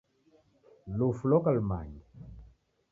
Lufu 0.97 1.23
loka 1.29 1.51
lumange 1.57 2.05